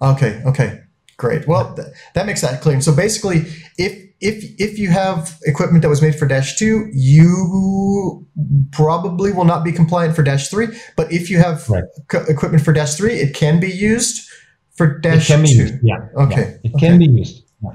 Okay. 0.00 0.42
Okay. 0.46 0.80
Great. 1.16 1.48
Well, 1.48 1.74
th- 1.74 1.88
that 2.14 2.26
makes 2.26 2.42
that 2.42 2.60
clear. 2.60 2.80
So 2.80 2.94
basically, 2.94 3.46
if 3.78 4.05
if 4.20 4.44
if 4.58 4.78
you 4.78 4.90
have 4.90 5.38
equipment 5.44 5.82
that 5.82 5.88
was 5.88 6.00
made 6.00 6.14
for 6.14 6.26
Dash 6.26 6.56
two, 6.56 6.88
you 6.92 8.26
probably 8.72 9.32
will 9.32 9.44
not 9.44 9.64
be 9.64 9.72
compliant 9.72 10.16
for 10.16 10.22
Dash 10.22 10.48
three. 10.48 10.68
But 10.96 11.12
if 11.12 11.28
you 11.28 11.38
have 11.38 11.68
right. 11.68 11.84
equipment 12.28 12.64
for 12.64 12.72
Dash 12.72 12.94
three, 12.94 13.14
it 13.14 13.34
can 13.34 13.60
be 13.60 13.70
used 13.70 14.28
for 14.74 14.98
Dash 14.98 15.28
it 15.28 15.34
can 15.34 15.44
two. 15.44 15.44
Be 15.44 15.50
used. 15.50 15.74
Yeah. 15.82 16.08
Okay. 16.16 16.58
Yeah. 16.62 16.70
It 16.70 16.78
can 16.78 16.98
be 16.98 17.06
used. 17.06 17.44
Yeah. 17.62 17.70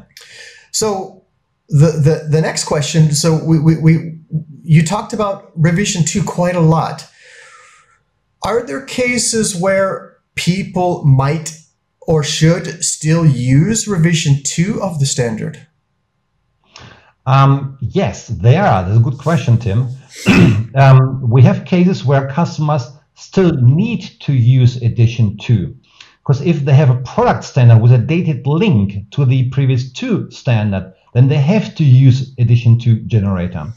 So 0.71 1.23
the, 1.69 1.91
the 1.91 2.27
the 2.29 2.41
next 2.41 2.65
question. 2.65 3.11
So 3.11 3.43
we, 3.43 3.59
we 3.59 3.77
we 3.77 4.19
you 4.63 4.83
talked 4.83 5.13
about 5.13 5.51
revision 5.55 6.05
two 6.05 6.23
quite 6.23 6.55
a 6.55 6.61
lot. 6.61 7.07
Are 8.43 8.65
there 8.65 8.81
cases 8.81 9.55
where 9.55 10.17
people 10.33 11.05
might 11.05 11.55
or 12.01 12.23
should 12.23 12.83
still 12.83 13.25
use 13.25 13.87
revision 13.87 14.41
two 14.43 14.81
of 14.81 14.99
the 14.99 15.05
standard? 15.05 15.67
Um, 17.31 17.77
yes, 17.79 18.27
there 18.27 18.61
are. 18.61 18.83
That's 18.83 18.97
a 18.97 19.01
good 19.01 19.17
question, 19.17 19.57
Tim. 19.57 19.87
um, 20.75 21.29
we 21.29 21.41
have 21.43 21.63
cases 21.63 22.03
where 22.03 22.27
customers 22.27 22.91
still 23.15 23.53
need 23.53 24.01
to 24.21 24.33
use 24.33 24.81
edition 24.81 25.37
2. 25.37 25.73
Because 26.19 26.41
if 26.41 26.65
they 26.65 26.73
have 26.73 26.89
a 26.89 27.01
product 27.03 27.45
standard 27.45 27.81
with 27.81 27.93
a 27.93 27.97
dated 27.97 28.45
link 28.45 29.09
to 29.11 29.23
the 29.23 29.49
previous 29.49 29.93
2 29.93 30.29
standard, 30.29 30.93
then 31.13 31.29
they 31.29 31.37
have 31.37 31.73
to 31.75 31.85
use 31.85 32.33
edition 32.37 32.77
2 32.77 33.01
generator. 33.07 33.73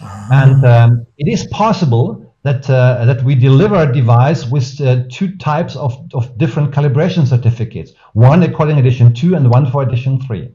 Ah. 0.00 0.28
And 0.30 0.64
um, 0.64 1.06
it 1.18 1.28
is 1.28 1.44
possible 1.48 2.32
that, 2.44 2.70
uh, 2.70 3.04
that 3.04 3.24
we 3.24 3.34
deliver 3.34 3.82
a 3.82 3.92
device 3.92 4.48
with 4.48 4.80
uh, 4.80 5.02
two 5.10 5.36
types 5.38 5.74
of, 5.74 5.92
of 6.14 6.38
different 6.38 6.72
calibration 6.72 7.26
certificates, 7.26 7.92
one 8.12 8.44
according 8.44 8.76
to 8.76 8.80
edition 8.80 9.12
2 9.12 9.34
and 9.34 9.50
one 9.50 9.68
for 9.72 9.82
edition 9.82 10.20
3. 10.20 10.54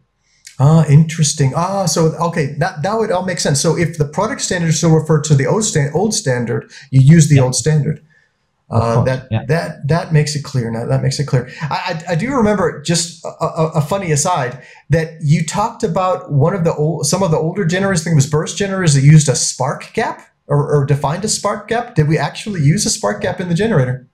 Ah, 0.59 0.85
interesting. 0.87 1.53
Ah, 1.55 1.85
so 1.85 2.15
okay, 2.15 2.55
that 2.57 2.81
that 2.81 2.97
would 2.97 3.11
all 3.11 3.25
make 3.25 3.39
sense. 3.39 3.61
So 3.61 3.77
if 3.77 3.97
the 3.97 4.05
product 4.05 4.41
standard 4.41 4.73
still 4.73 4.91
referred 4.91 5.23
to 5.25 5.35
the 5.35 5.45
old, 5.45 5.63
stand, 5.63 5.91
old 5.93 6.13
standard, 6.15 6.71
you 6.89 7.01
use 7.01 7.29
the 7.29 7.35
yeah. 7.35 7.43
old 7.43 7.55
standard. 7.55 8.03
Uh, 8.69 9.01
that 9.03 9.27
yeah. 9.31 9.45
that 9.47 9.87
that 9.87 10.11
makes 10.11 10.35
it 10.35 10.43
clear 10.43 10.69
now. 10.69 10.85
That 10.85 11.01
makes 11.01 11.19
it 11.19 11.25
clear. 11.25 11.49
I, 11.61 12.03
I, 12.09 12.11
I 12.11 12.15
do 12.15 12.35
remember 12.35 12.81
just 12.81 13.23
a, 13.23 13.29
a, 13.45 13.71
a, 13.75 13.81
funny 13.81 14.11
aside 14.11 14.61
that 14.89 15.13
you 15.21 15.45
talked 15.45 15.83
about 15.83 16.33
one 16.33 16.53
of 16.53 16.65
the 16.65 16.73
old 16.75 17.05
some 17.05 17.23
of 17.23 17.31
the 17.31 17.37
older 17.37 17.63
generators. 17.63 18.01
I 18.01 18.03
think 18.05 18.13
it 18.13 18.15
was 18.15 18.29
burst 18.29 18.57
generators 18.57 18.95
that 18.95 19.03
used 19.03 19.29
a 19.29 19.35
spark 19.35 19.93
gap 19.93 20.27
or, 20.47 20.69
or 20.69 20.85
defined 20.85 21.23
a 21.23 21.29
spark 21.29 21.69
gap. 21.69 21.95
Did 21.95 22.09
we 22.09 22.17
actually 22.17 22.61
use 22.61 22.85
a 22.85 22.89
spark 22.89 23.21
gap 23.21 23.39
in 23.39 23.47
the 23.47 23.55
generator? 23.55 24.05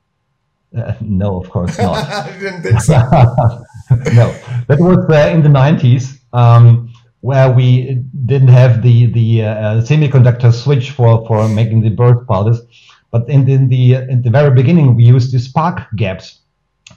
Uh, 0.77 0.93
no, 1.01 1.41
of 1.41 1.49
course 1.49 1.75
not. 1.79 2.07
I 2.07 2.37
didn't 2.39 2.61
think 2.61 2.79
so. 2.81 2.93
no, 4.13 4.31
that 4.67 4.79
was 4.79 5.09
uh, 5.09 5.31
in 5.33 5.43
the 5.43 5.49
nineties 5.49 6.19
um, 6.33 6.93
where 7.21 7.51
we 7.51 8.03
didn't 8.25 8.49
have 8.49 8.81
the 8.81 9.07
the 9.07 9.43
uh, 9.43 9.81
semiconductor 9.81 10.53
switch 10.53 10.91
for 10.91 11.25
for 11.27 11.47
making 11.47 11.81
the 11.81 11.89
burst 11.89 12.27
pulses. 12.27 12.65
But 13.11 13.29
in, 13.29 13.47
in 13.47 13.69
the 13.69 13.95
in 13.95 14.21
the 14.23 14.29
very 14.29 14.51
beginning, 14.51 14.95
we 14.95 15.03
used 15.05 15.31
the 15.31 15.39
spark 15.39 15.83
gaps, 15.95 16.39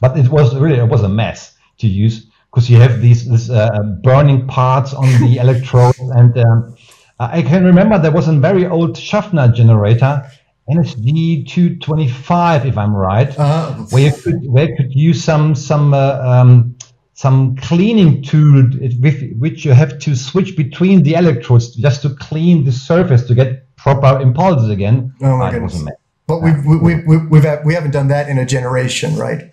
but 0.00 0.16
it 0.18 0.28
was 0.28 0.56
really 0.56 0.78
it 0.78 0.88
was 0.88 1.02
a 1.02 1.08
mess 1.08 1.54
to 1.78 1.86
use 1.86 2.26
because 2.50 2.70
you 2.70 2.78
have 2.78 3.02
these 3.02 3.28
this, 3.28 3.50
uh, 3.50 3.82
burning 4.02 4.46
parts 4.46 4.94
on 4.94 5.06
the 5.20 5.36
electrodes. 5.40 5.98
And 5.98 6.36
um, 6.38 6.76
I 7.18 7.42
can 7.42 7.64
remember 7.64 7.98
there 7.98 8.12
was 8.12 8.28
a 8.28 8.32
very 8.32 8.66
old 8.66 8.96
Schaffner 8.96 9.48
generator, 9.48 10.26
NSG 10.70 11.46
225, 11.46 12.66
if 12.66 12.78
I'm 12.78 12.94
right, 12.94 13.38
uh, 13.38 13.74
where 13.90 14.04
you 14.04 14.12
could 14.12 14.46
where 14.46 14.70
you 14.70 14.76
could 14.76 14.94
use 14.94 15.22
some 15.22 15.54
some 15.54 15.92
uh, 15.92 16.18
um, 16.22 16.75
some 17.16 17.56
cleaning 17.56 18.22
tool 18.22 18.70
with 19.00 19.32
which 19.38 19.64
you 19.64 19.72
have 19.72 19.98
to 19.98 20.14
switch 20.14 20.54
between 20.54 21.02
the 21.02 21.14
electrodes 21.14 21.74
just 21.74 22.02
to 22.02 22.10
clean 22.10 22.64
the 22.64 22.72
surface 22.72 23.26
to 23.26 23.34
get 23.34 23.74
proper 23.76 24.20
impulses 24.20 24.68
again. 24.68 25.14
Oh 25.22 25.38
my 25.38 25.50
goodness. 25.50 25.82
But 26.26 26.42
we've, 26.42 26.62
we, 26.66 26.76
we, 26.76 26.96
we, 27.06 27.16
we've, 27.16 27.46
we 27.64 27.72
haven't 27.72 27.92
done 27.92 28.08
that 28.08 28.28
in 28.28 28.36
a 28.36 28.44
generation, 28.44 29.16
right? 29.16 29.50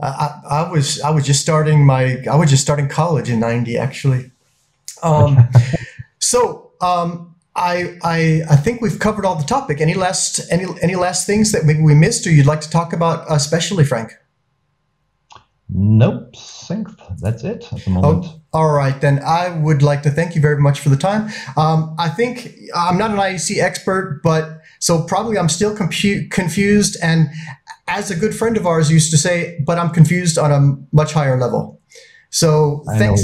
I, 0.01 0.41
I 0.49 0.71
was 0.71 1.01
I 1.01 1.11
was 1.11 1.25
just 1.25 1.41
starting 1.41 1.85
my 1.87 2.19
I 2.31 2.37
was 2.37 2.51
just 2.51 2.63
starting 2.63 2.89
college 2.89 3.31
in 3.31 3.41
'90 3.41 3.79
actually. 3.79 4.31
Um, 5.03 5.49
so 6.19 6.73
um, 6.81 7.35
I, 7.55 7.99
I 8.03 8.43
I 8.51 8.57
think 8.57 8.81
we've 8.81 8.99
covered 8.99 9.25
all 9.25 9.37
the 9.37 9.45
topic. 9.45 9.81
Any 9.81 9.95
last 9.95 10.41
any 10.51 10.67
any 10.81 10.97
last 10.97 11.27
things 11.27 11.53
that 11.53 11.65
maybe 11.65 11.83
we 11.83 11.95
missed 11.95 12.27
or 12.27 12.31
you'd 12.31 12.47
like 12.47 12.61
to 12.63 12.71
talk 12.71 12.93
about, 12.93 13.25
especially 13.31 13.85
Frank? 13.85 14.13
Nope, 15.69 16.35
think 16.37 16.89
that's 17.19 17.45
it 17.45 17.67
at 17.73 17.85
the 17.85 17.91
moment. 17.91 18.27
Oh, 18.27 18.41
all 18.53 18.73
right, 18.73 19.01
then 19.01 19.23
I 19.25 19.49
would 19.49 19.83
like 19.83 20.03
to 20.03 20.11
thank 20.11 20.35
you 20.35 20.41
very 20.41 20.61
much 20.61 20.81
for 20.81 20.91
the 20.91 20.97
time. 20.97 21.31
Um, 21.57 21.95
I 21.99 22.09
think 22.11 22.55
I'm 22.75 22.99
not 22.99 23.11
an 23.11 23.17
IEC 23.17 23.63
expert, 23.63 24.21
but 24.23 24.61
so 24.81 25.05
probably 25.05 25.39
I'm 25.39 25.49
still 25.49 25.75
confused. 25.75 26.97
And 27.03 27.29
as 27.93 28.11
a 28.11 28.17
good 28.17 28.35
friend 28.35 28.57
of 28.57 28.67
ours 28.67 28.91
used 28.91 29.11
to 29.11 29.19
say, 29.19 29.61
but 29.67 29.79
I'm 29.79 29.91
confused 29.91 30.39
on 30.39 30.51
a 30.51 30.97
much 30.97 31.13
higher 31.13 31.39
level. 31.39 31.81
So 32.31 32.83
I 32.89 32.99
thanks. 32.99 33.23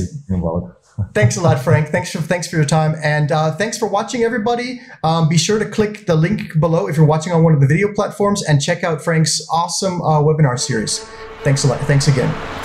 thanks 1.14 1.36
a 1.36 1.40
lot, 1.40 1.58
Frank. 1.58 1.88
Thanks 1.88 2.12
for 2.12 2.18
thanks 2.18 2.48
for 2.48 2.56
your 2.56 2.66
time, 2.66 2.94
and 3.02 3.32
uh, 3.32 3.52
thanks 3.56 3.78
for 3.78 3.88
watching, 3.88 4.22
everybody. 4.22 4.80
Um, 5.02 5.28
be 5.28 5.38
sure 5.38 5.58
to 5.58 5.64
click 5.64 6.06
the 6.06 6.16
link 6.16 6.60
below 6.60 6.88
if 6.88 6.96
you're 6.96 7.06
watching 7.06 7.32
on 7.32 7.42
one 7.42 7.54
of 7.54 7.60
the 7.60 7.66
video 7.66 7.92
platforms, 7.94 8.42
and 8.44 8.60
check 8.60 8.84
out 8.84 9.02
Frank's 9.02 9.40
awesome 9.50 10.02
uh, 10.02 10.20
webinar 10.20 10.58
series. 10.58 10.98
Thanks 11.44 11.64
a 11.64 11.68
lot. 11.68 11.80
Thanks 11.80 12.08
again. 12.08 12.57